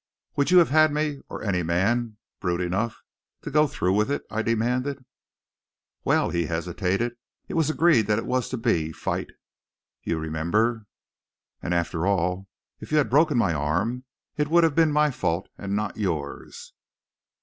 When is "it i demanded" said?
4.09-5.05